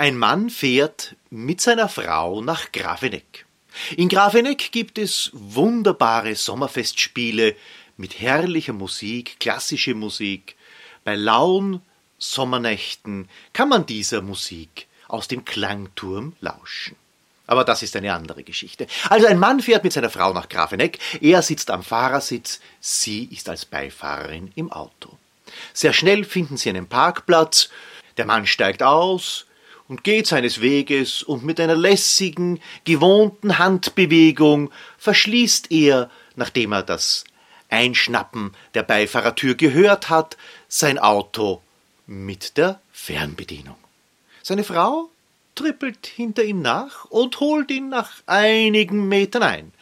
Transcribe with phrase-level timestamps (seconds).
[0.00, 3.46] Ein Mann fährt mit seiner Frau nach Grafeneck.
[3.96, 7.56] In Grafeneck gibt es wunderbare Sommerfestspiele
[7.96, 10.54] mit herrlicher Musik, klassische Musik.
[11.02, 11.82] Bei lauen
[12.16, 16.94] Sommernächten kann man dieser Musik aus dem Klangturm lauschen.
[17.48, 18.86] Aber das ist eine andere Geschichte.
[19.08, 23.48] Also ein Mann fährt mit seiner Frau nach Grafeneck, er sitzt am Fahrersitz, sie ist
[23.48, 25.18] als Beifahrerin im Auto.
[25.72, 27.68] Sehr schnell finden sie einen Parkplatz,
[28.16, 29.47] der Mann steigt aus,
[29.88, 37.24] und geht seines Weges, und mit einer lässigen, gewohnten Handbewegung verschließt er, nachdem er das
[37.70, 40.36] Einschnappen der Beifahrertür gehört hat,
[40.68, 41.62] sein Auto
[42.06, 43.76] mit der Fernbedienung.
[44.42, 45.10] Seine Frau
[45.54, 49.72] trippelt hinter ihm nach und holt ihn nach einigen Metern ein.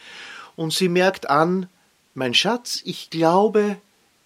[0.57, 1.69] Und sie merkt an,
[2.15, 3.77] mein Schatz, ich glaube,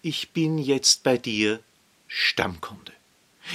[0.01, 1.59] ich bin jetzt bei dir
[2.07, 2.93] Stammkunde.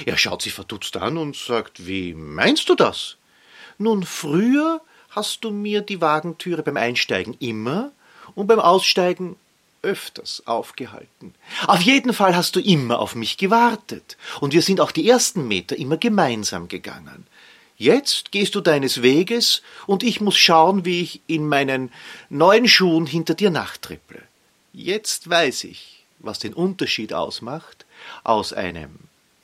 [0.05, 3.17] Er schaut sie verdutzt an und sagt, wie meinst du das?
[3.77, 7.91] Nun, früher hast du mir die Wagentüre beim Einsteigen immer
[8.35, 9.35] und beim Aussteigen
[9.81, 11.33] öfters aufgehalten.
[11.65, 15.47] Auf jeden Fall hast du immer auf mich gewartet, und wir sind auch die ersten
[15.47, 17.25] Meter immer gemeinsam gegangen.
[17.77, 21.91] Jetzt gehst du deines Weges, und ich muss schauen, wie ich in meinen
[22.29, 24.21] neuen Schuhen hinter dir nachtripple.
[24.73, 27.85] Jetzt weiß ich, was den Unterschied ausmacht
[28.23, 28.89] aus einem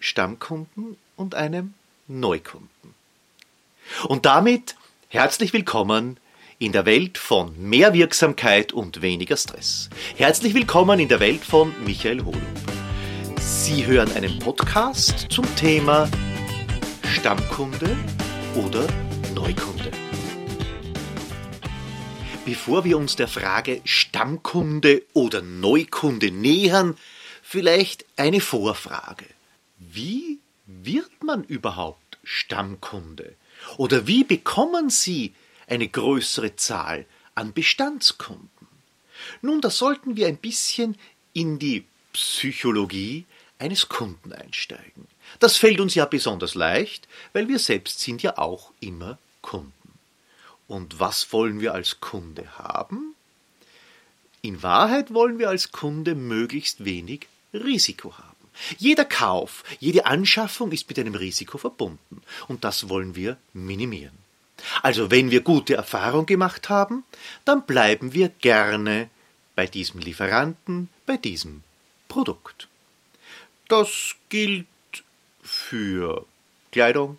[0.04, 1.76] Stammkunden und einem
[2.10, 2.94] Neukunden.
[4.10, 4.76] Und damit
[5.08, 6.20] herzlich willkommen
[6.60, 9.90] in der Welt von mehr Wirksamkeit und weniger Stress.
[10.18, 12.36] Herzlich willkommen in der Welt von Michael Holub.
[13.38, 16.10] Sie hören einen Podcast zum Thema
[17.08, 17.96] Stammkunde
[18.56, 18.86] oder
[19.34, 19.90] Neukunde.
[22.44, 26.98] Bevor wir uns der Frage Stammkunde oder Neukunde nähern,
[27.42, 29.28] vielleicht eine Vorfrage.
[29.92, 33.36] Wie wird man überhaupt Stammkunde?
[33.78, 35.34] Oder wie bekommen Sie
[35.68, 38.68] eine größere Zahl an Bestandskunden?
[39.42, 40.98] Nun, da sollten wir ein bisschen
[41.34, 43.26] in die Psychologie
[43.60, 45.08] eines Kunden einsteigen.
[45.40, 49.72] Das fällt uns ja besonders leicht, weil wir selbst sind ja auch immer Kunden.
[50.68, 53.16] Und was wollen wir als Kunde haben?
[54.42, 58.33] In Wahrheit wollen wir als Kunde möglichst wenig Risiko haben.
[58.78, 64.18] Jeder Kauf, jede Anschaffung ist mit einem Risiko verbunden und das wollen wir minimieren.
[64.82, 67.04] Also wenn wir gute Erfahrung gemacht haben,
[67.46, 69.10] dann bleiben wir gerne
[69.56, 71.64] bei diesem Lieferanten, bei diesem
[72.08, 72.68] Produkt.
[73.68, 74.68] Das gilt
[75.42, 76.26] für
[76.72, 77.18] Kleidung,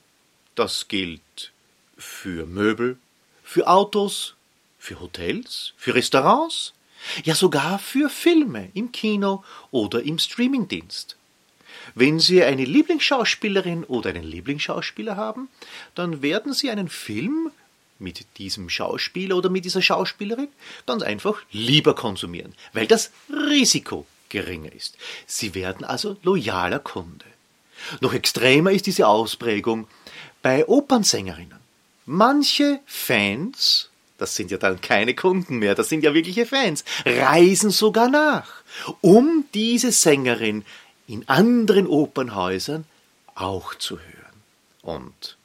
[0.54, 1.52] das gilt
[1.96, 2.98] für Möbel,
[3.42, 4.34] für Autos,
[4.78, 6.72] für Hotels, für Restaurants,
[7.24, 11.16] ja sogar für Filme im Kino oder im Streamingdienst.
[11.94, 15.48] Wenn Sie eine Lieblingsschauspielerin oder einen Lieblingsschauspieler haben,
[15.94, 17.50] dann werden Sie einen Film
[17.98, 20.48] mit diesem Schauspieler oder mit dieser Schauspielerin
[20.86, 24.96] ganz einfach lieber konsumieren, weil das Risiko geringer ist.
[25.26, 27.24] Sie werden also loyaler Kunde.
[28.00, 29.86] Noch extremer ist diese Ausprägung
[30.42, 31.58] bei Opernsängerinnen.
[32.06, 37.70] Manche Fans, das sind ja dann keine Kunden mehr, das sind ja wirkliche Fans, reisen
[37.70, 38.62] sogar nach,
[39.00, 40.64] um diese Sängerin
[41.06, 42.84] in anderen Opernhäusern
[43.34, 44.42] auch zu hören.
[44.82, 45.37] Und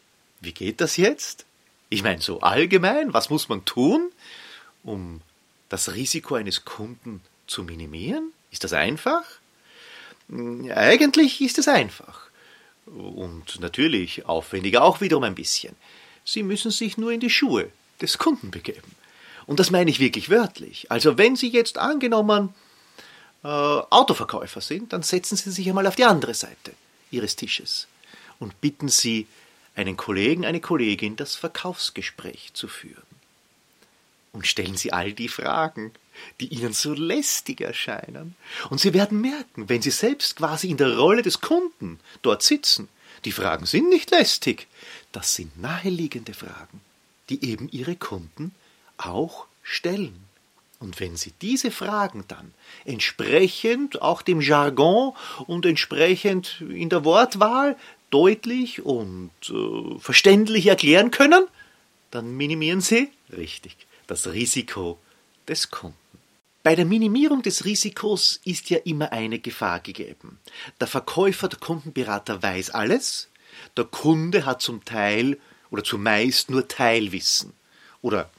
[0.42, 1.46] wie geht das jetzt?
[1.90, 4.12] Ich meine, so allgemein, was muss man tun,
[4.84, 5.22] um
[5.69, 8.31] das Risiko eines Kunden zu minimieren?
[8.52, 9.24] Ist das einfach?
[10.30, 12.30] Hm, eigentlich ist es einfach.
[12.86, 15.75] Und natürlich aufwendiger auch wiederum ein bisschen.
[16.25, 17.69] Sie müssen sich nur in die Schuhe
[18.02, 18.96] des Kunden begeben.
[19.46, 20.92] Und das meine ich wirklich wörtlich.
[20.92, 22.53] Also wenn Sie jetzt angenommen
[23.44, 26.73] äh, Autoverkäufer sind, dann setzen Sie sich einmal auf die andere Seite
[27.11, 27.88] Ihres Tisches
[28.39, 29.27] und bitten Sie
[29.75, 33.03] einen Kollegen, eine Kollegin, das Verkaufsgespräch zu führen.
[34.31, 35.91] Und stellen Sie all die Fragen,
[36.39, 38.35] die Ihnen so lästig erscheinen.
[38.69, 42.89] Und Sie werden merken, wenn Sie selbst quasi in der Rolle des Kunden dort sitzen,
[43.25, 44.67] die Fragen sind nicht lästig,
[45.11, 46.81] das sind naheliegende Fragen,
[47.30, 48.53] die eben Ihre Kunden
[48.97, 50.29] auch stellen.
[50.80, 52.54] Und wenn Sie diese Fragen dann
[52.86, 55.14] entsprechend auch dem Jargon
[55.46, 57.76] und entsprechend in der Wortwahl
[58.10, 61.46] deutlich und äh, verständlich erklären können,
[62.12, 63.76] dann minimieren Sie richtig
[64.08, 64.98] das Risiko
[65.48, 65.98] des Kunden.
[66.64, 70.40] Bei der Minimierung des Risikos ist ja immer eine Gefahr gegeben.
[70.80, 73.30] Der Verkäufer, der Kundenberater weiß alles,
[73.78, 75.38] der Kunde hat zum Teil
[75.70, 77.54] oder zumeist nur Teilwissen
[78.02, 78.30] oder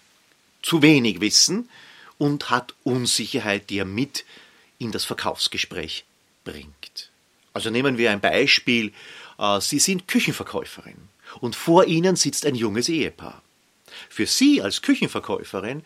[0.63, 1.69] zu wenig Wissen
[2.21, 4.27] und hat Unsicherheit, die er mit
[4.79, 6.05] in das Verkaufsgespräch
[6.45, 7.11] bringt.
[7.55, 8.93] Also nehmen wir ein Beispiel.
[9.39, 11.09] Äh, Sie sind Küchenverkäuferin
[11.41, 13.43] und vor ihnen sitzt ein junges Ehepaar.
[14.11, 15.83] Für Sie als Küchenverkäuferin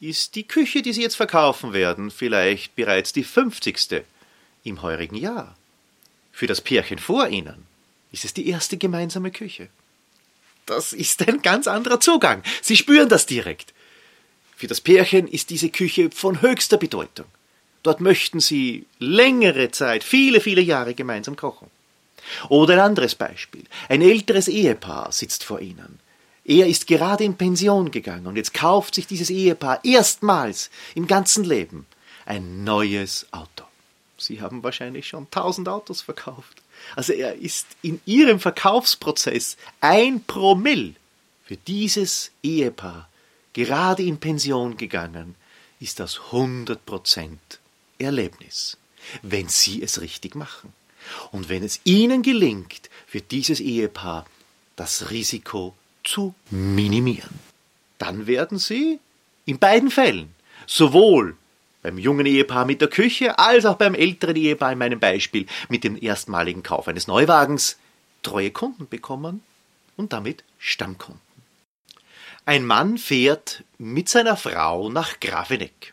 [0.00, 4.04] ist die Küche, die Sie jetzt verkaufen werden, vielleicht bereits die fünfzigste
[4.64, 5.56] im heurigen Jahr.
[6.30, 7.66] Für das Pärchen vor Ihnen
[8.12, 9.70] ist es die erste gemeinsame Küche.
[10.66, 12.42] Das ist ein ganz anderer Zugang.
[12.60, 13.72] Sie spüren das direkt.
[14.60, 17.24] Für das Pärchen ist diese Küche von höchster Bedeutung.
[17.82, 21.68] Dort möchten sie längere Zeit, viele, viele Jahre gemeinsam kochen.
[22.50, 23.64] Oder ein anderes Beispiel.
[23.88, 25.98] Ein älteres Ehepaar sitzt vor ihnen.
[26.44, 31.44] Er ist gerade in Pension gegangen und jetzt kauft sich dieses Ehepaar erstmals im ganzen
[31.44, 31.86] Leben
[32.26, 33.64] ein neues Auto.
[34.18, 36.60] Sie haben wahrscheinlich schon tausend Autos verkauft.
[36.96, 40.96] Also er ist in ihrem Verkaufsprozess ein Promille.
[41.46, 43.08] Für dieses Ehepaar,
[43.52, 45.34] gerade in Pension gegangen,
[45.80, 46.78] ist das 100%
[47.98, 48.76] Erlebnis,
[49.22, 50.72] wenn sie es richtig machen.
[51.32, 54.26] Und wenn es ihnen gelingt, für dieses Ehepaar
[54.76, 55.74] das Risiko
[56.04, 57.38] zu minimieren,
[57.98, 58.98] dann werden sie
[59.46, 60.34] in beiden Fällen
[60.66, 61.36] sowohl
[61.82, 65.82] beim jungen Ehepaar mit der Küche, als auch beim älteren Ehepaar in meinem Beispiel mit
[65.82, 67.78] dem erstmaligen Kauf eines Neuwagens
[68.22, 69.42] treue Kunden bekommen
[69.96, 71.29] und damit Stammkunden.
[72.46, 75.92] Ein Mann fährt mit seiner Frau nach Grafeneck.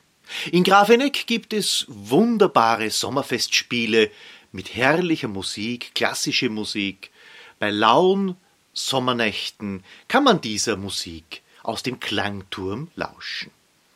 [0.52, 4.10] In Grafeneck gibt es wunderbare Sommerfestspiele
[4.54, 7.12] mit herrlicher Musik, klassische Musik.
[7.60, 8.38] Bei lauen
[8.74, 13.52] Sommernächten kann man dieser Musik aus dem Klangturm lauschen.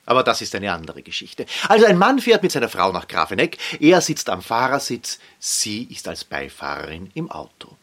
[0.05, 1.45] Aber das ist eine andere Geschichte.
[1.69, 6.07] Also ein Mann fährt mit seiner Frau nach Grafeneck, er sitzt am Fahrersitz, sie ist
[6.07, 7.77] als Beifahrerin im Auto.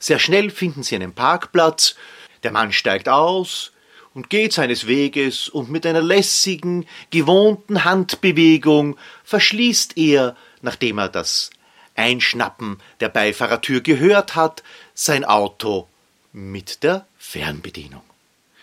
[0.00, 1.94] Sehr schnell finden sie einen Parkplatz,
[2.42, 3.72] der Mann steigt aus
[4.18, 11.50] und geht seines Weges und mit einer lässigen, gewohnten Handbewegung verschließt er, nachdem er das
[11.94, 15.86] Einschnappen der Beifahrertür gehört hat, sein Auto
[16.32, 18.02] mit der Fernbedienung.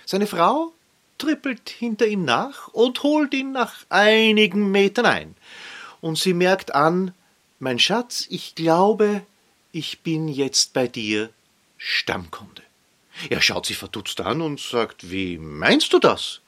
[0.06, 0.74] Seine Frau
[1.18, 5.36] trippelt hinter ihm nach und holt ihn nach einigen Metern ein.
[6.02, 7.14] Und sie merkt an,
[7.60, 9.22] mein Schatz, ich glaube,
[9.72, 11.30] ich bin jetzt bei dir
[11.78, 12.66] Stammkunde.
[13.30, 16.42] Er schaut sie verdutzt an und sagt, wie meinst du das?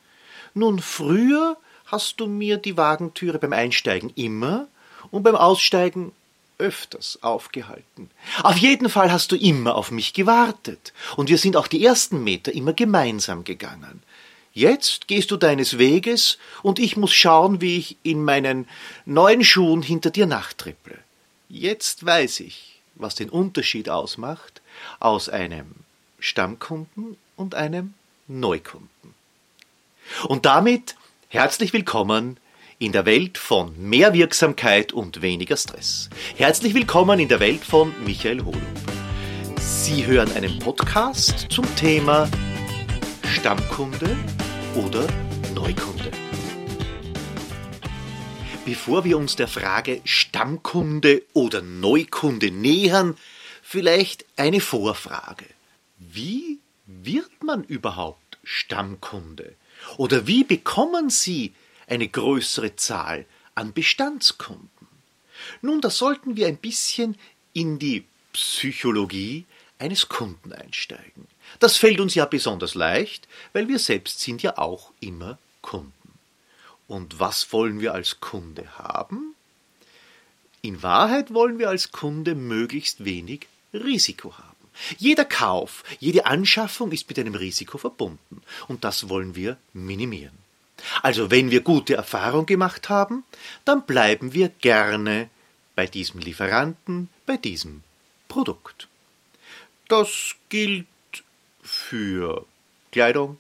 [0.54, 4.68] Nun, früher hast du mir die Wagentüre beim Einsteigen immer
[5.12, 6.12] und beim Aussteigen
[6.58, 8.10] öfters aufgehalten.
[8.44, 12.24] Auf jeden Fall hast du immer auf mich gewartet, und wir sind auch die ersten
[12.24, 14.02] Meter immer gemeinsam gegangen.
[14.54, 18.68] Jetzt gehst du deines Weges und ich muss schauen, wie ich in meinen
[19.06, 20.98] neuen Schuhen hinter dir nachtripple.
[21.48, 24.62] Jetzt weiß ich, was den Unterschied ausmacht
[25.00, 25.68] aus einem
[26.20, 27.94] Stammkunden und einem
[28.28, 29.14] Neukunden.
[30.28, 30.96] Und damit
[31.30, 32.40] herzlich willkommen
[32.80, 36.10] in der Welt von mehr Wirksamkeit und weniger Stress.
[36.36, 38.62] Herzlich willkommen in der Welt von Michael Holub.
[39.60, 42.30] Sie hören einen Podcast zum Thema
[43.24, 44.16] Stammkunde
[44.76, 45.08] oder
[45.54, 46.12] Neukunde.
[48.66, 53.16] Bevor wir uns der Frage Stammkunde oder Neukunde nähern,
[53.62, 55.46] vielleicht eine Vorfrage.
[55.98, 59.56] Wie wird man überhaupt Stammkunde?
[59.98, 61.54] Oder wie bekommen Sie
[61.88, 64.88] eine größere Zahl an Bestandskunden?
[65.62, 67.18] Nun, da sollten wir ein bisschen
[67.54, 69.46] in die Psychologie
[69.80, 71.28] eines Kunden einsteigen.
[71.60, 75.94] Das fällt uns ja besonders leicht, weil wir selbst sind ja auch immer Kunden.
[76.88, 79.36] Und was wollen wir als Kunde haben?
[80.62, 84.47] In Wahrheit wollen wir als Kunde möglichst wenig Risiko haben.
[84.98, 90.38] Jeder Kauf, jede Anschaffung ist mit einem Risiko verbunden und das wollen wir minimieren.
[91.02, 93.24] Also wenn wir gute Erfahrung gemacht haben,
[93.66, 95.30] dann bleiben wir gerne
[95.76, 97.84] bei diesem Lieferanten, bei diesem
[98.28, 98.88] Produkt.
[99.88, 100.88] Das gilt
[101.62, 102.46] für
[102.92, 103.38] Kleidung,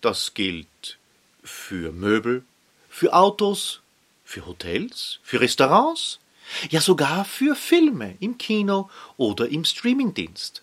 [0.00, 0.98] das gilt
[1.42, 2.44] für Möbel,
[2.88, 3.80] für Autos,
[4.24, 6.18] für Hotels, für Restaurants,
[6.70, 10.62] ja sogar für Filme im Kino oder im Streamingdienst.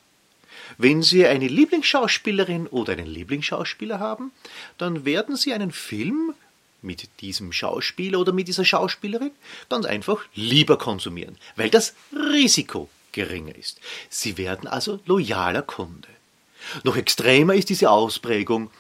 [0.77, 4.31] Wenn Sie eine Lieblingsschauspielerin oder einen Lieblingsschauspieler haben,
[4.77, 6.33] dann werden Sie einen Film
[6.81, 9.31] mit diesem Schauspieler oder mit dieser Schauspielerin
[9.69, 13.79] ganz einfach lieber konsumieren, weil das Risiko geringer ist.
[14.09, 16.07] Sie werden also loyaler Kunde.
[16.83, 18.71] Noch extremer ist diese Ausprägung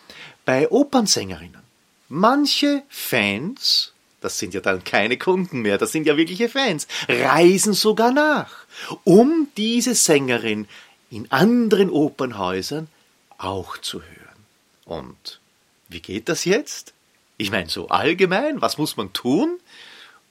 [0.45, 1.61] bei Opernsängerinnen.
[2.09, 7.73] Manche Fans, das sind ja dann keine Kunden mehr, das sind ja wirkliche Fans, reisen
[7.73, 8.51] sogar nach,
[9.03, 10.67] um diese Sängerin
[11.11, 12.87] in anderen Opernhäusern
[13.37, 14.45] auch zu hören.
[14.85, 15.39] Und
[15.89, 16.93] wie geht das jetzt?
[17.37, 19.59] Ich meine, so allgemein, was muss man tun,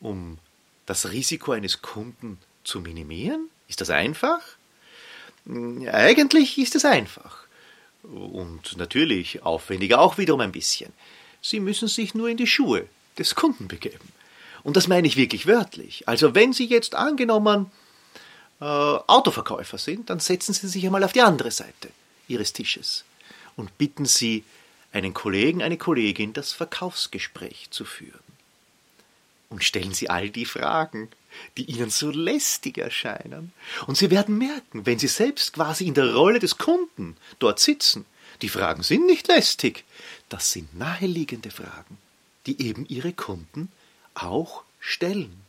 [0.01, 0.39] um
[0.87, 3.49] das Risiko eines Kunden zu minimieren?
[3.69, 4.41] Ist das einfach?
[5.47, 7.45] Hm, eigentlich ist es einfach.
[8.03, 10.93] Und natürlich aufwendiger auch wiederum ein bisschen.
[11.43, 12.87] Sie müssen sich nur in die Schuhe
[13.19, 14.09] des Kunden begeben.
[14.63, 16.09] Und das meine ich wirklich wörtlich.
[16.09, 17.71] Also wenn Sie jetzt angenommen
[18.61, 21.91] äh, Autoverkäufer sind, dann setzen Sie sich einmal auf die andere Seite
[22.29, 23.05] Ihres Tisches
[23.57, 24.45] und bitten Sie
[24.93, 28.19] einen Kollegen, eine Kollegin, das Verkaufsgespräch zu führen.
[29.49, 31.09] Und stellen Sie all die Fragen,
[31.57, 33.53] die Ihnen so lästig erscheinen.
[33.87, 38.05] Und Sie werden merken, wenn Sie selbst quasi in der Rolle des Kunden dort sitzen,
[38.43, 39.85] die Fragen sind nicht lästig,
[40.29, 41.99] das sind naheliegende Fragen,
[42.47, 43.71] die eben Ihre Kunden
[44.15, 45.41] auch stellen.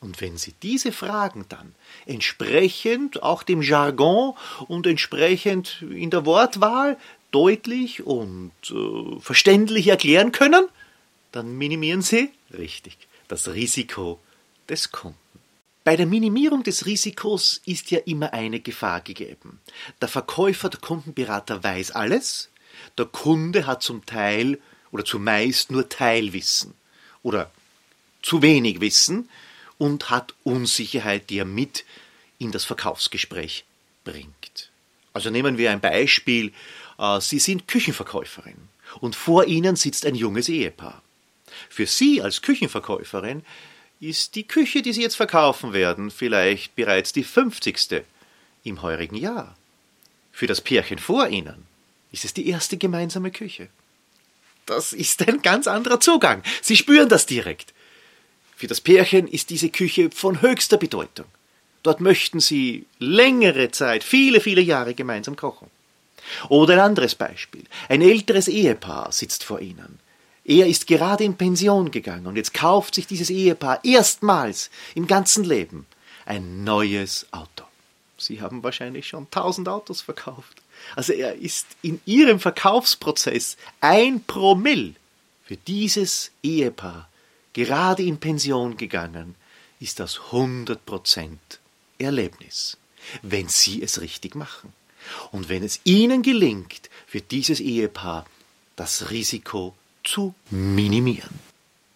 [0.00, 1.74] Und wenn Sie diese Fragen dann
[2.04, 4.34] entsprechend auch dem Jargon
[4.68, 6.98] und entsprechend in der Wortwahl
[7.30, 10.68] deutlich und äh, verständlich erklären können,
[11.32, 12.96] dann minimieren Sie, richtig,
[13.28, 14.20] das Risiko
[14.68, 15.18] des Kunden.
[15.84, 19.60] Bei der Minimierung des Risikos ist ja immer eine Gefahr gegeben.
[20.00, 22.50] Der Verkäufer, der Kundenberater weiß alles,
[22.96, 24.58] der Kunde hat zum Teil
[24.92, 26.74] oder zumeist nur Teilwissen
[27.22, 27.50] oder
[28.22, 29.28] zu wenig Wissen
[29.78, 31.84] und hat Unsicherheit, die er mit
[32.38, 33.64] in das Verkaufsgespräch
[34.04, 34.70] bringt.
[35.12, 36.52] Also nehmen wir ein Beispiel.
[36.98, 38.68] Äh, Sie sind Küchenverkäuferin
[39.00, 41.02] und vor Ihnen sitzt ein junges Ehepaar.
[41.68, 43.44] Für Sie als Küchenverkäuferin
[44.00, 48.02] ist die Küche, die Sie jetzt verkaufen werden, vielleicht bereits die 50.
[48.64, 49.56] im heurigen Jahr.
[50.32, 51.66] Für das Pärchen vor Ihnen
[52.12, 53.68] ist es die erste gemeinsame Küche.
[54.66, 56.42] Das ist ein ganz anderer Zugang.
[56.62, 57.73] Sie spüren das direkt.
[58.56, 61.26] Für das Pärchen ist diese Küche von höchster Bedeutung.
[61.82, 65.70] Dort möchten sie längere Zeit, viele, viele Jahre gemeinsam kochen.
[66.48, 67.64] Oder ein anderes Beispiel.
[67.88, 69.98] Ein älteres Ehepaar sitzt vor ihnen.
[70.44, 75.44] Er ist gerade in Pension gegangen und jetzt kauft sich dieses Ehepaar erstmals im ganzen
[75.44, 75.86] Leben
[76.26, 77.64] ein neues Auto.
[78.16, 80.62] Sie haben wahrscheinlich schon tausend Autos verkauft.
[80.96, 84.94] Also er ist in ihrem Verkaufsprozess ein Promille
[85.44, 87.08] für dieses Ehepaar
[87.54, 89.34] gerade in Pension gegangen,
[89.80, 91.38] ist das 100%
[91.98, 92.76] Erlebnis,
[93.22, 94.72] wenn Sie es richtig machen.
[95.32, 98.26] Und wenn es Ihnen gelingt, für dieses Ehepaar
[98.76, 101.38] das Risiko zu minimieren,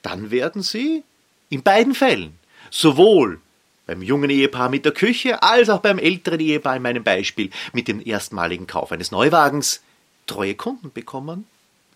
[0.03, 1.03] dann werden Sie
[1.51, 2.39] in beiden Fällen,
[2.71, 3.41] sowohl
[3.87, 7.89] beim jungen Ehepaar mit der Küche als auch beim älteren Ehepaar in meinem Beispiel mit
[7.89, 9.81] dem erstmaligen Kauf eines Neuwagens
[10.27, 11.47] treue Kunden bekommen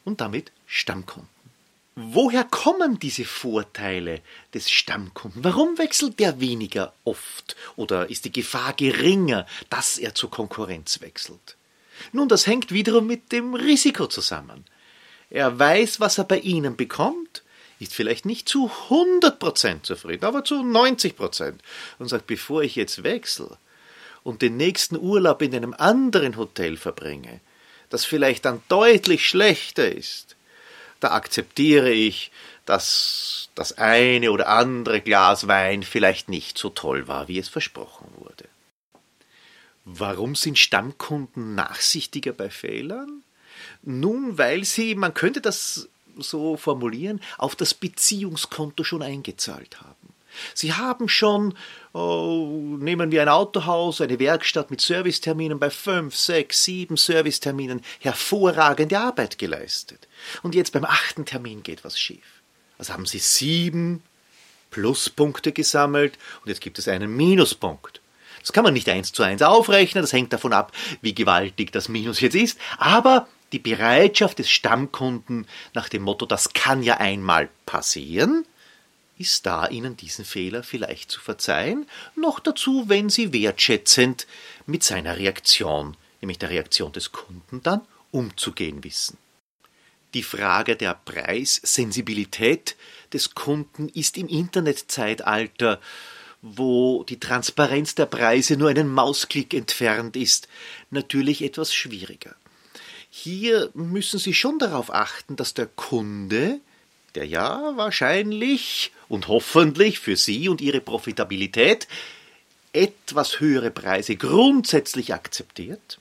[0.04, 1.31] und damit Stammkunden.
[1.94, 4.22] Woher kommen diese Vorteile
[4.54, 5.44] des Stammkunden?
[5.44, 11.56] Warum wechselt der weniger oft oder ist die Gefahr geringer, dass er zur Konkurrenz wechselt?
[12.12, 14.64] Nun, das hängt wiederum mit dem Risiko zusammen.
[15.28, 17.42] Er weiß, was er bei Ihnen bekommt,
[17.78, 21.54] ist vielleicht nicht zu 100% zufrieden, aber zu 90%
[21.98, 23.58] und sagt, bevor ich jetzt wechsle
[24.22, 27.40] und den nächsten Urlaub in einem anderen Hotel verbringe,
[27.90, 30.36] das vielleicht dann deutlich schlechter ist,
[31.02, 32.30] da akzeptiere ich,
[32.64, 38.06] dass das eine oder andere Glas Wein vielleicht nicht so toll war, wie es versprochen
[38.16, 38.48] wurde.
[39.84, 43.24] Warum sind Stammkunden nachsichtiger bei Fehlern?
[43.82, 50.01] Nun, weil sie, man könnte das so formulieren, auf das Beziehungskonto schon eingezahlt haben.
[50.54, 51.54] Sie haben schon,
[51.92, 58.98] oh, nehmen wir ein Autohaus, eine Werkstatt mit Serviceterminen bei fünf, sechs, sieben Serviceterminen hervorragende
[58.98, 60.08] Arbeit geleistet.
[60.42, 62.42] Und jetzt beim achten Termin geht was schief.
[62.78, 64.02] Also haben Sie sieben
[64.70, 68.00] Pluspunkte gesammelt und jetzt gibt es einen Minuspunkt.
[68.40, 71.88] Das kann man nicht eins zu eins aufrechnen, das hängt davon ab, wie gewaltig das
[71.88, 77.50] Minus jetzt ist, aber die Bereitschaft des Stammkunden nach dem Motto, das kann ja einmal
[77.66, 78.44] passieren,
[79.22, 84.26] ist da, Ihnen diesen Fehler vielleicht zu verzeihen, noch dazu, wenn Sie wertschätzend
[84.66, 89.16] mit seiner Reaktion, nämlich der Reaktion des Kunden, dann umzugehen wissen.
[90.14, 92.76] Die Frage der Preissensibilität
[93.12, 95.80] des Kunden ist im Internetzeitalter,
[96.42, 100.48] wo die Transparenz der Preise nur einen Mausklick entfernt ist,
[100.90, 102.34] natürlich etwas schwieriger.
[103.08, 106.60] Hier müssen Sie schon darauf achten, dass der Kunde
[107.14, 111.86] der ja wahrscheinlich und hoffentlich für Sie und Ihre Profitabilität
[112.72, 115.98] etwas höhere Preise grundsätzlich akzeptiert,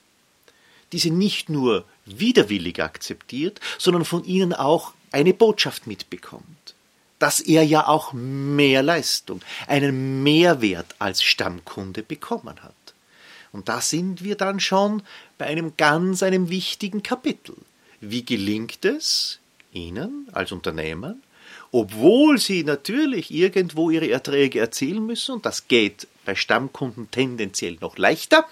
[0.92, 6.74] diese nicht nur widerwillig akzeptiert, sondern von Ihnen auch eine Botschaft mitbekommt,
[7.18, 12.74] dass er ja auch mehr Leistung, einen Mehrwert als Stammkunde bekommen hat.
[13.52, 15.02] Und da sind wir dann schon
[15.36, 17.54] bei einem ganz einem wichtigen Kapitel.
[18.00, 19.38] Wie gelingt es,
[19.72, 21.16] Ihnen als Unternehmer,
[21.70, 27.96] obwohl Sie natürlich irgendwo Ihre Erträge erzielen müssen, und das geht bei Stammkunden tendenziell noch
[27.96, 28.46] leichter,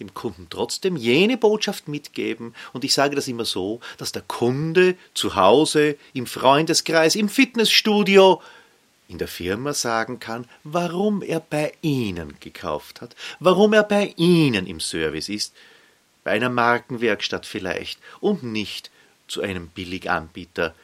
[0.00, 4.96] dem Kunden trotzdem jene Botschaft mitgeben, und ich sage das immer so, dass der Kunde
[5.14, 8.42] zu Hause, im Freundeskreis, im Fitnessstudio,
[9.08, 14.66] in der Firma sagen kann, warum er bei Ihnen gekauft hat, warum er bei Ihnen
[14.66, 15.54] im Service ist,
[16.24, 18.90] bei einer Markenwerkstatt vielleicht und nicht
[19.28, 20.74] zu einem Billiganbieter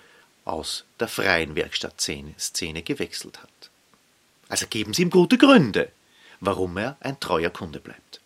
[0.44, 3.70] aus der freien Werkstattszene gewechselt hat.
[4.48, 5.90] Also geben Sie ihm gute Gründe,
[6.40, 8.20] warum er ein treuer Kunde bleibt.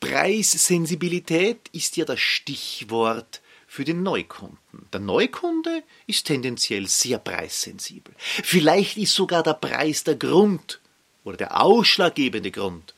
[0.00, 4.58] Preissensibilität ist ja das Stichwort für den Neukunden.
[4.92, 8.14] Der Neukunde ist tendenziell sehr preissensibel.
[8.18, 10.80] Vielleicht ist sogar der Preis der Grund
[11.22, 12.94] oder der ausschlaggebende Grund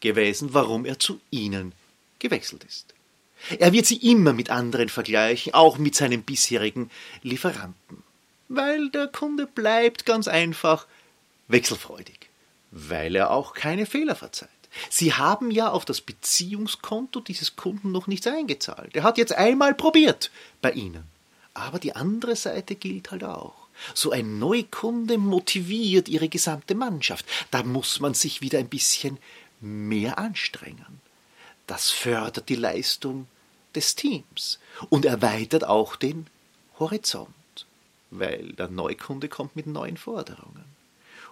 [0.00, 1.72] gewesen, warum er zu Ihnen
[2.20, 2.93] gewechselt ist.
[3.58, 6.90] Er wird sie immer mit anderen vergleichen, auch mit seinem bisherigen
[7.22, 8.02] Lieferanten,
[8.48, 10.86] weil der Kunde bleibt ganz einfach
[11.48, 12.28] wechselfreudig,
[12.70, 14.50] weil er auch keine Fehler verzeiht.
[14.90, 18.96] Sie haben ja auf das Beziehungskonto dieses Kunden noch nichts eingezahlt.
[18.96, 21.04] Er hat jetzt einmal probiert bei Ihnen.
[21.54, 23.68] Aber die andere Seite gilt halt auch.
[23.94, 27.26] So ein Neukunde motiviert Ihre gesamte Mannschaft.
[27.52, 29.18] Da muss man sich wieder ein bisschen
[29.60, 31.00] mehr anstrengen.
[31.66, 33.26] Das fördert die Leistung
[33.74, 36.26] des Teams und erweitert auch den
[36.78, 37.28] Horizont,
[38.10, 40.64] weil der Neukunde kommt mit neuen Forderungen.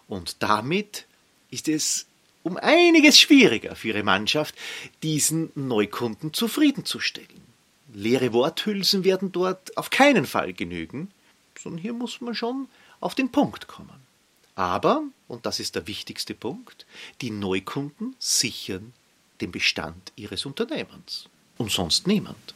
[0.08, 1.06] Und damit
[1.50, 2.06] ist es
[2.42, 4.54] um einiges schwieriger für ihre Mannschaft,
[5.02, 7.42] diesen Neukunden zufriedenzustellen.
[7.94, 11.10] Leere Worthülsen werden dort auf keinen Fall genügen,
[11.58, 12.68] sondern hier muss man schon
[13.00, 14.02] auf den Punkt kommen.
[14.54, 16.86] Aber, und das ist der wichtigste Punkt,
[17.20, 18.92] die Neukunden sichern
[19.40, 21.28] den Bestand ihres Unternehmens.
[21.62, 22.54] Und sonst niemand.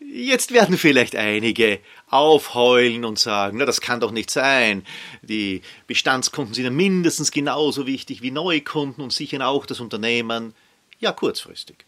[0.00, 1.80] Jetzt werden vielleicht einige
[2.10, 4.84] aufheulen und sagen, na, das kann doch nicht sein.
[5.22, 10.52] Die Bestandskunden sind ja mindestens genauso wichtig wie Neukunden und sichern auch das Unternehmen.
[11.00, 11.86] Ja, kurzfristig.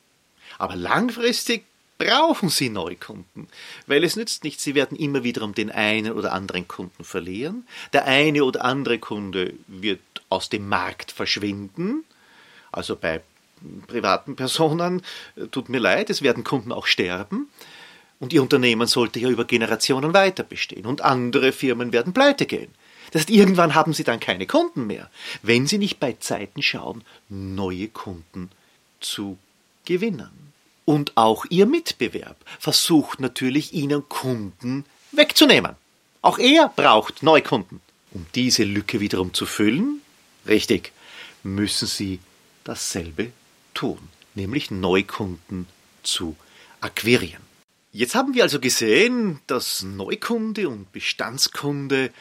[0.57, 1.65] Aber langfristig
[1.99, 3.49] brauchen sie Neukunden,
[3.87, 7.69] weil es nützt nichts, sie werden immer wieder um den einen oder anderen Kunden verlieren.
[7.93, 12.05] Der eine oder andere Kunde wird aus dem Markt verschwinden.
[12.73, 13.21] Also bei
[13.87, 15.03] privaten Personen,
[15.37, 17.49] äh, tut mir leid, es werden Kunden auch sterben.
[18.19, 22.69] Und Ihr Unternehmen sollte ja über Generationen weiter bestehen und andere Firmen werden pleite gehen.
[23.11, 25.11] Das heißt, irgendwann haben Sie dann keine Kunden mehr,
[25.43, 28.51] wenn Sie nicht bei Zeiten schauen, neue Kunden
[29.01, 29.39] zu
[29.85, 30.53] gewinnen.
[30.85, 35.77] Und auch Ihr Mitbewerb versucht natürlich, Ihnen Kunden wegzunehmen.
[36.23, 37.81] Auch er braucht Neukunden.
[38.13, 40.03] Um diese Lücke wiederum zu füllen,
[40.47, 40.93] richtig,
[41.43, 42.19] müssen Sie
[42.65, 43.33] dasselbe
[43.81, 43.99] tun,
[44.35, 45.67] nämlich Neukunden
[46.03, 46.37] zu
[46.83, 47.43] akquirieren.
[47.93, 52.13] Jetzt haben wir also gesehen, dass Neukunde und Bestandskunde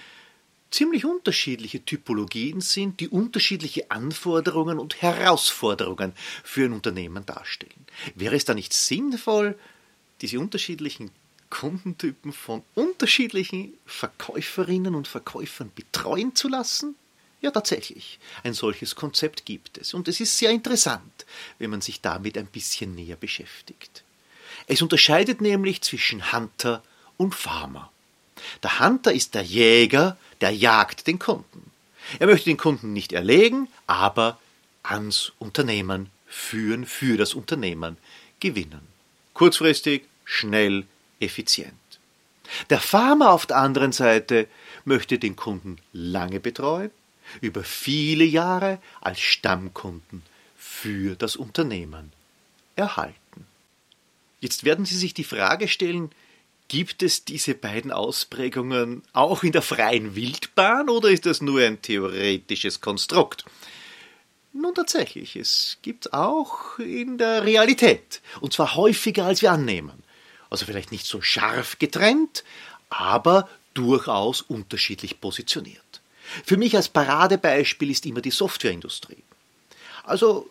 [0.71, 6.13] ziemlich unterschiedliche Typologien sind, die unterschiedliche Anforderungen und Herausforderungen
[6.45, 7.85] für ein Unternehmen darstellen.
[8.15, 9.59] Wäre es da nicht sinnvoll,
[10.21, 11.11] diese unterschiedlichen
[11.49, 16.95] Kundentypen von unterschiedlichen Verkäuferinnen und Verkäufern betreuen zu lassen?
[17.41, 18.19] Ja, tatsächlich.
[18.43, 19.93] Ein solches Konzept gibt es.
[19.93, 21.25] Und es ist sehr interessant,
[21.57, 24.03] wenn man sich damit ein bisschen näher beschäftigt.
[24.67, 26.83] Es unterscheidet nämlich zwischen Hunter
[27.17, 27.91] und Farmer.
[28.63, 31.71] Der Hunter ist der Jäger, der jagt den Kunden.
[32.19, 34.39] Er möchte den Kunden nicht erlegen, aber
[34.83, 37.97] ans Unternehmen führen, für das Unternehmen
[38.39, 38.81] gewinnen.
[39.33, 40.85] Kurzfristig, schnell,
[41.19, 41.73] effizient.
[42.69, 44.47] Der Farmer auf der anderen Seite
[44.85, 46.91] möchte den Kunden lange betreuen,
[47.41, 50.23] über viele Jahre als Stammkunden
[50.57, 52.11] für das Unternehmen
[52.75, 53.45] erhalten.
[54.39, 56.11] Jetzt werden Sie sich die Frage stellen,
[56.69, 61.81] gibt es diese beiden Ausprägungen auch in der freien Wildbahn oder ist das nur ein
[61.81, 63.43] theoretisches Konstrukt?
[64.53, 70.03] Nun tatsächlich, es gibt auch in der Realität, und zwar häufiger als wir annehmen.
[70.49, 72.43] Also vielleicht nicht so scharf getrennt,
[72.89, 75.98] aber durchaus unterschiedlich positioniert.
[76.45, 79.23] Für mich als Paradebeispiel ist immer die Softwareindustrie.
[80.03, 80.49] Also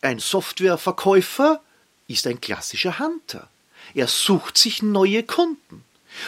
[0.00, 1.60] ein Softwareverkäufer
[2.08, 3.48] ist ein klassischer Hunter.
[3.94, 5.84] Er sucht sich neue Kunden.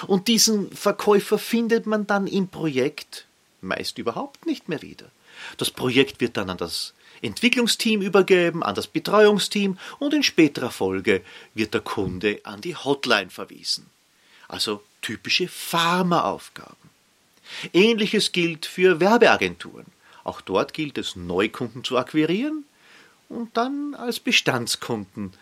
[0.07, 3.26] Und diesen Verkäufer findet man dann im Projekt
[3.62, 5.07] meist überhaupt nicht mehr wieder.
[5.57, 11.22] Das Projekt wird dann an das Entwicklungsteam übergeben, an das Betreuungsteam und in späterer Folge
[11.55, 13.88] wird der Kunde an die Hotline verwiesen.
[14.48, 16.81] Also typische Pharmaaufgaben.
[17.72, 19.86] Ähnliches gilt für Werbeagenturen.
[20.24, 22.64] Auch dort gilt es, Neukunden zu akquirieren
[23.28, 25.32] und dann als Bestandskunden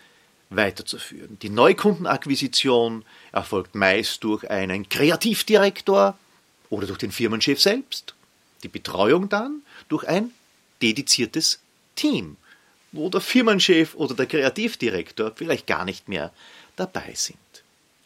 [0.51, 1.39] weiterzuführen.
[1.41, 6.19] Die Neukundenakquisition erfolgt meist durch einen Kreativdirektor
[6.71, 8.15] oder durch den Firmenchef selbst.
[8.63, 10.33] Die Betreuung dann durch ein
[10.83, 11.61] dediziertes
[11.95, 12.37] Team,
[12.93, 16.33] wo der Firmenchef oder der Kreativdirektor vielleicht gar nicht mehr
[16.77, 17.39] dabei sind.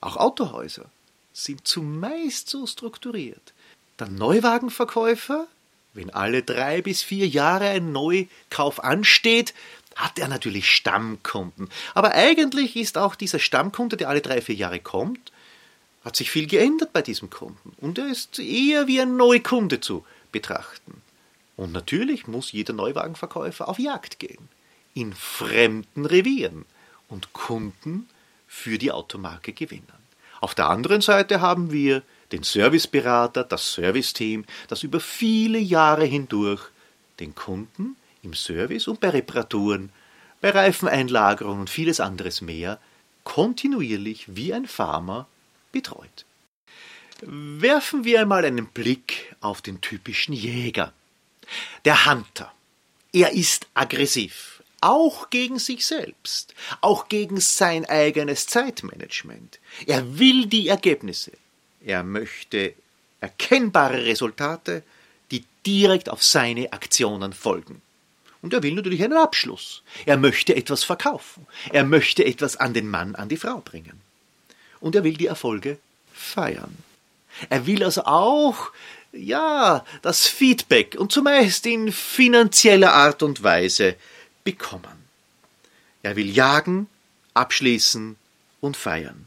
[0.00, 0.90] Auch Autohäuser
[1.32, 3.53] sind zumeist so strukturiert.
[4.00, 5.46] Der Neuwagenverkäufer,
[5.92, 9.54] wenn alle drei bis vier Jahre ein Neukauf ansteht,
[9.94, 11.68] hat er natürlich Stammkunden.
[11.94, 15.30] Aber eigentlich ist auch dieser Stammkunde, der alle drei, vier Jahre kommt,
[16.04, 17.72] hat sich viel geändert bei diesem Kunden.
[17.80, 21.00] Und er ist eher wie ein Neukunde zu betrachten.
[21.56, 24.48] Und natürlich muss jeder Neuwagenverkäufer auf Jagd gehen.
[24.94, 26.64] In fremden Revieren
[27.08, 28.08] und Kunden
[28.48, 29.86] für die Automarke gewinnen.
[30.40, 36.62] Auf der anderen Seite haben wir den Serviceberater, das Serviceteam, das über viele Jahre hindurch
[37.20, 39.90] den Kunden im Service und bei Reparaturen,
[40.40, 42.78] bei Reifeneinlagerungen und vieles anderes mehr
[43.24, 45.26] kontinuierlich wie ein Farmer
[45.72, 46.24] betreut.
[47.20, 50.92] Werfen wir einmal einen Blick auf den typischen Jäger.
[51.84, 52.52] Der Hunter.
[53.12, 59.60] Er ist aggressiv, auch gegen sich selbst, auch gegen sein eigenes Zeitmanagement.
[59.86, 61.32] Er will die Ergebnisse.
[61.84, 62.74] Er möchte
[63.20, 64.82] erkennbare Resultate,
[65.30, 67.82] die direkt auf seine Aktionen folgen.
[68.42, 69.82] Und er will natürlich einen Abschluss.
[70.04, 71.46] Er möchte etwas verkaufen.
[71.72, 74.00] Er möchte etwas an den Mann, an die Frau bringen.
[74.80, 75.78] Und er will die Erfolge
[76.12, 76.76] feiern.
[77.48, 78.70] Er will also auch,
[79.12, 83.96] ja, das Feedback und zumeist in finanzieller Art und Weise
[84.44, 85.04] bekommen.
[86.02, 86.86] Er will jagen,
[87.32, 88.16] abschließen
[88.60, 89.26] und feiern.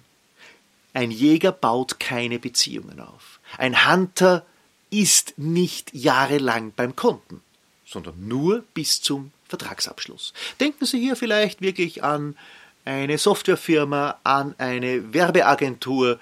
[0.97, 3.39] Ein Jäger baut keine Beziehungen auf.
[3.57, 4.45] Ein Hunter
[4.89, 7.41] ist nicht jahrelang beim Kunden
[7.87, 10.33] sondern nur bis zum Vertragsabschluss.
[10.59, 12.37] Denken Sie hier vielleicht wirklich an
[12.85, 16.19] eine Softwarefirma, an eine Werbeagentur,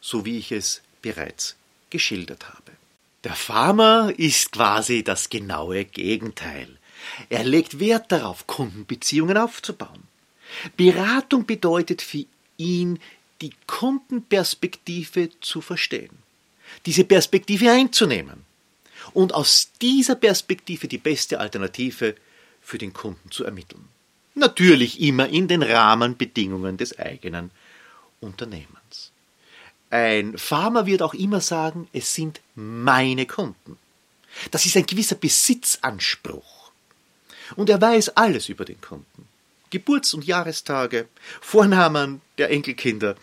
[0.00, 1.56] so wie ich es bereits
[1.90, 2.72] geschildert habe.
[3.24, 6.76] Der Farmer ist quasi das genaue Gegenteil.
[7.28, 10.02] Er legt Wert darauf, Kundenbeziehungen aufzubauen.
[10.76, 12.26] Beratung bedeutet für
[12.56, 12.98] ihn,
[13.40, 16.16] die Kundenperspektive zu verstehen,
[16.86, 18.44] diese Perspektive einzunehmen
[19.12, 22.14] und aus dieser Perspektive die beste Alternative
[22.60, 23.88] für den Kunden zu ermitteln.
[24.34, 27.50] Natürlich immer in den Rahmenbedingungen des eigenen
[28.20, 29.12] Unternehmens.
[29.90, 33.78] Ein Farmer wird auch immer sagen, es sind meine Kunden.
[34.50, 36.70] Das ist ein gewisser Besitzanspruch.
[37.54, 39.25] Und er weiß alles über den Kunden.
[39.70, 41.08] Geburts- und Jahrestage,
[41.40, 43.16] Vornamen der Enkelkinder.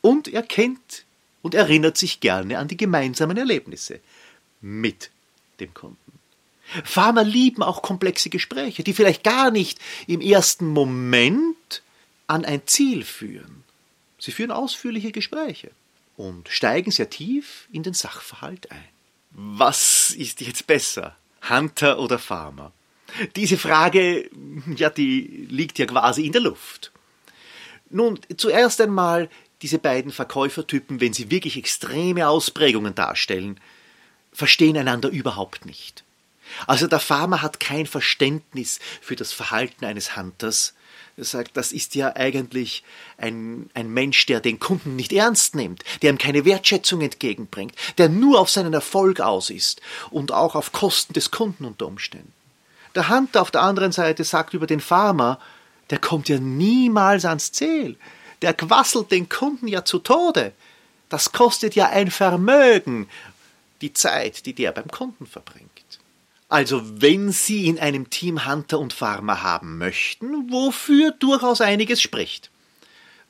[0.00, 1.04] Und er kennt
[1.42, 4.00] und erinnert sich gerne an die gemeinsamen Erlebnisse
[4.60, 5.10] mit
[5.58, 5.96] dem Kunden.
[6.84, 11.82] Farmer lieben auch komplexe Gespräche, die vielleicht gar nicht im ersten Moment
[12.26, 13.64] an ein Ziel führen.
[14.18, 15.72] Sie führen ausführliche Gespräche
[16.16, 18.88] und steigen sehr tief in den Sachverhalt ein.
[19.32, 21.16] Was ist jetzt besser,
[21.48, 22.72] Hunter oder Farmer?
[23.36, 24.30] Diese Frage,
[24.76, 26.92] ja, die liegt ja quasi in der Luft.
[27.90, 29.28] Nun, zuerst einmal
[29.62, 33.60] diese beiden Verkäufertypen, wenn sie wirklich extreme Ausprägungen darstellen,
[34.32, 36.04] verstehen einander überhaupt nicht.
[36.66, 40.74] Also der Farmer hat kein Verständnis für das Verhalten eines Hunters.
[41.16, 42.82] Er sagt, das ist ja eigentlich
[43.18, 48.08] ein, ein Mensch, der den Kunden nicht ernst nimmt, der ihm keine Wertschätzung entgegenbringt, der
[48.08, 52.32] nur auf seinen Erfolg aus ist und auch auf Kosten des Kunden unter Umständen.
[52.94, 55.38] Der Hunter auf der anderen Seite sagt über den Farmer,
[55.90, 57.96] der kommt ja niemals ans Ziel.
[58.42, 60.52] Der quasselt den Kunden ja zu Tode.
[61.08, 63.08] Das kostet ja ein Vermögen
[63.80, 65.70] die Zeit, die der beim Kunden verbringt.
[66.48, 72.50] Also wenn Sie in einem Team Hunter und Farmer haben möchten, wofür durchaus einiges spricht,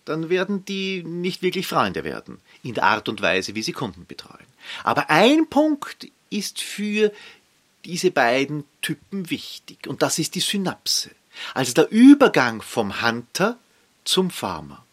[0.07, 4.07] dann werden die nicht wirklich Freunde werden, in der Art und Weise, wie sie Kunden
[4.07, 4.47] betreuen.
[4.83, 7.13] Aber ein Punkt ist für
[7.85, 11.11] diese beiden Typen wichtig, und das ist die Synapse,
[11.55, 13.59] also der Übergang vom Hunter
[14.05, 14.85] zum Farmer.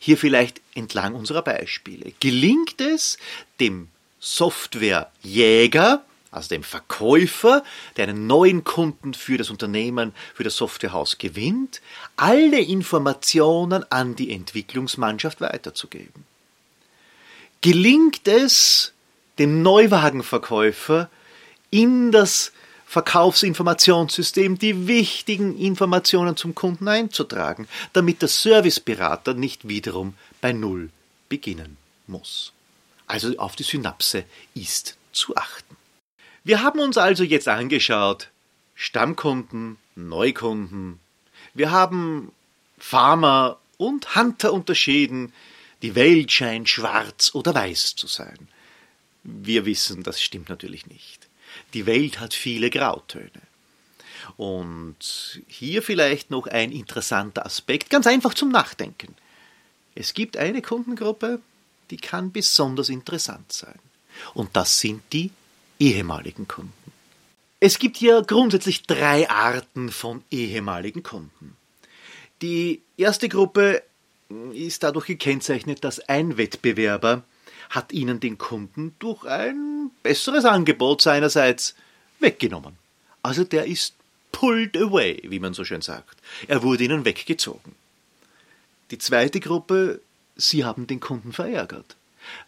[0.00, 2.12] Hier vielleicht entlang unserer Beispiele.
[2.20, 3.16] Gelingt es
[3.60, 3.88] dem
[4.18, 7.64] Softwarejäger, also dem Verkäufer,
[7.96, 11.80] der einen neuen Kunden für das Unternehmen, für das Softwarehaus gewinnt,
[12.16, 16.24] alle Informationen an die Entwicklungsmannschaft weiterzugeben.
[17.60, 18.92] Gelingt es
[19.38, 21.08] dem Neuwagenverkäufer
[21.70, 22.52] in das
[22.86, 30.90] Verkaufsinformationssystem die wichtigen Informationen zum Kunden einzutragen, damit der Serviceberater nicht wiederum bei Null
[31.28, 31.76] beginnen
[32.06, 32.52] muss.
[33.06, 35.76] Also auf die Synapse ist zu achten.
[36.44, 38.30] Wir haben uns also jetzt angeschaut,
[38.74, 41.00] Stammkunden, Neukunden.
[41.52, 42.32] Wir haben
[42.78, 45.32] Farmer und Hunter unterschieden.
[45.82, 48.48] Die Welt scheint schwarz oder weiß zu sein.
[49.24, 51.17] Wir wissen, das stimmt natürlich nicht.
[51.74, 53.30] Die Welt hat viele Grautöne.
[54.36, 59.14] Und hier vielleicht noch ein interessanter Aspekt, ganz einfach zum Nachdenken.
[59.94, 61.40] Es gibt eine Kundengruppe,
[61.90, 63.78] die kann besonders interessant sein.
[64.34, 65.30] Und das sind die
[65.78, 66.72] ehemaligen Kunden.
[67.60, 71.56] Es gibt hier grundsätzlich drei Arten von ehemaligen Kunden.
[72.42, 73.82] Die erste Gruppe
[74.52, 77.24] ist dadurch gekennzeichnet, dass ein Wettbewerber
[77.70, 81.74] hat ihnen den Kunden durch ein besseres Angebot seinerseits
[82.18, 82.76] weggenommen.
[83.22, 83.94] Also der ist
[84.32, 86.18] pulled away, wie man so schön sagt.
[86.46, 87.74] Er wurde ihnen weggezogen.
[88.90, 90.00] Die zweite Gruppe,
[90.36, 91.96] sie haben den Kunden verärgert.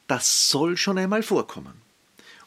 [0.07, 1.75] Das soll schon einmal vorkommen.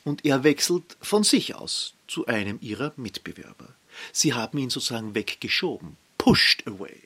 [0.03, 3.69] Und er wechselt von sich aus zu einem ihrer Mitbewerber.
[4.12, 7.01] Sie haben ihn sozusagen weggeschoben, pushed away.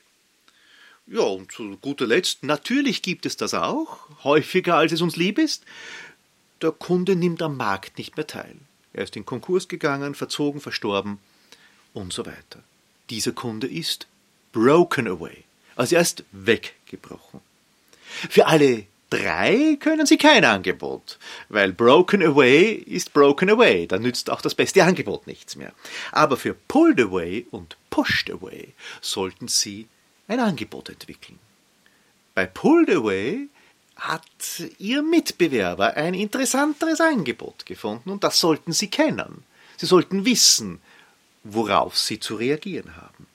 [1.09, 5.39] Ja, und zu guter Letzt, natürlich gibt es das auch, häufiger als es uns lieb
[5.39, 5.63] ist.
[6.61, 8.57] Der Kunde nimmt am Markt nicht mehr teil.
[8.91, 11.19] Er ist in Konkurs gegangen, verzogen, verstorben
[11.93, 12.61] und so weiter.
[13.09, 14.07] Dieser Kunde ist
[14.51, 15.43] broken away,
[15.77, 17.39] also er ist weggebrochen.
[18.29, 24.29] Für alle drei können Sie kein Angebot, weil broken away ist broken away, da nützt
[24.29, 25.71] auch das beste Angebot nichts mehr.
[26.11, 29.87] Aber für pulled away und pushed away sollten Sie
[30.27, 31.39] ein Angebot entwickeln.
[32.35, 33.47] Bei Pulled Away
[33.95, 34.23] hat
[34.77, 39.43] Ihr Mitbewerber ein interessanteres Angebot gefunden und das sollten Sie kennen.
[39.77, 40.79] Sie sollten wissen,
[41.43, 43.27] worauf Sie zu reagieren haben.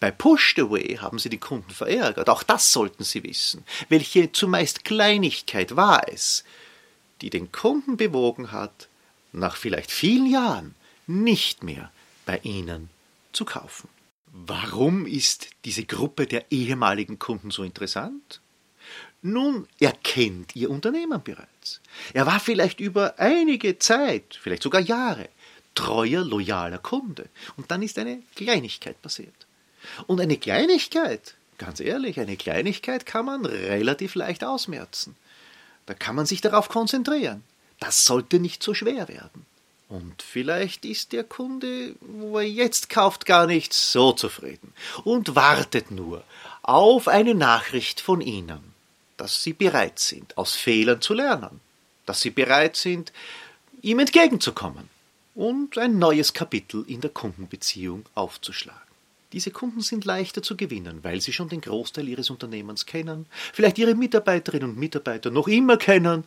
[0.00, 2.28] Bei Pushed Away haben Sie die Kunden verärgert.
[2.28, 3.64] Auch das sollten Sie wissen.
[3.88, 6.44] Welche zumeist Kleinigkeit war es,
[7.20, 8.88] die den Kunden bewogen hat,
[9.32, 10.74] nach vielleicht vielen Jahren
[11.06, 11.90] nicht mehr
[12.26, 12.90] bei Ihnen
[13.32, 13.88] zu kaufen.
[14.46, 18.40] Warum ist diese Gruppe der ehemaligen Kunden so interessant?
[19.22, 21.80] Nun, er kennt Ihr Unternehmen bereits.
[22.12, 25.30] Er war vielleicht über einige Zeit, vielleicht sogar Jahre,
[25.74, 27.30] treuer, loyaler Kunde.
[27.56, 29.46] Und dann ist eine Kleinigkeit passiert.
[30.06, 35.16] Und eine Kleinigkeit, ganz ehrlich, eine Kleinigkeit kann man relativ leicht ausmerzen.
[35.86, 37.44] Da kann man sich darauf konzentrieren.
[37.80, 39.46] Das sollte nicht so schwer werden.
[39.94, 44.72] Und vielleicht ist der Kunde, wo er jetzt kauft, gar nicht so zufrieden
[45.04, 46.24] und wartet nur
[46.62, 48.58] auf eine Nachricht von Ihnen,
[49.16, 51.60] dass Sie bereit sind, aus Fehlern zu lernen,
[52.06, 53.12] dass Sie bereit sind,
[53.82, 54.88] ihm entgegenzukommen
[55.36, 58.80] und ein neues Kapitel in der Kundenbeziehung aufzuschlagen.
[59.32, 63.78] Diese Kunden sind leichter zu gewinnen, weil sie schon den Großteil ihres Unternehmens kennen, vielleicht
[63.78, 66.24] ihre Mitarbeiterinnen und Mitarbeiter noch immer kennen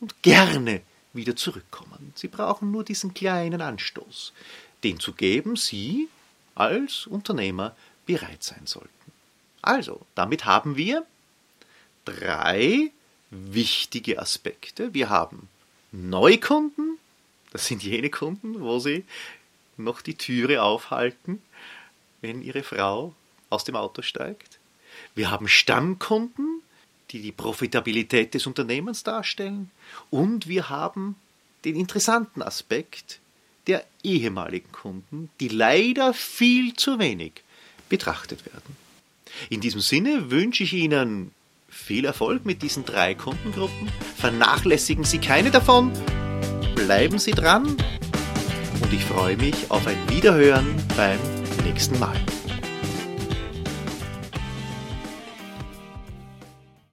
[0.00, 0.82] und gerne
[1.14, 2.12] wieder zurückkommen.
[2.14, 4.32] Sie brauchen nur diesen kleinen Anstoß,
[4.82, 6.08] den zu geben Sie
[6.54, 7.74] als Unternehmer
[8.06, 8.90] bereit sein sollten.
[9.62, 11.06] Also, damit haben wir
[12.04, 12.90] drei
[13.30, 14.92] wichtige Aspekte.
[14.94, 15.48] Wir haben
[15.92, 16.98] Neukunden,
[17.52, 19.04] das sind jene Kunden, wo Sie
[19.76, 21.42] noch die Türe aufhalten,
[22.20, 23.14] wenn Ihre Frau
[23.50, 24.58] aus dem Auto steigt.
[25.14, 26.53] Wir haben Stammkunden,
[27.10, 29.70] die die Profitabilität des Unternehmens darstellen.
[30.10, 31.16] Und wir haben
[31.64, 33.20] den interessanten Aspekt
[33.66, 37.32] der ehemaligen Kunden, die leider viel zu wenig
[37.88, 38.76] betrachtet werden.
[39.48, 41.32] In diesem Sinne wünsche ich Ihnen
[41.68, 43.88] viel Erfolg mit diesen drei Kundengruppen.
[44.16, 45.92] Vernachlässigen Sie keine davon.
[46.74, 47.76] Bleiben Sie dran.
[48.82, 51.18] Und ich freue mich auf ein Wiederhören beim
[51.64, 52.16] nächsten Mal.